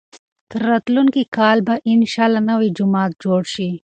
تر 0.49 0.61
راتلونکي 0.69 1.23
کاله 1.37 1.61
به 1.67 1.75
انشاالله 1.93 2.41
نوی 2.49 2.69
جومات 2.77 3.11
جوړ 3.23 3.41
شي. 3.53 3.69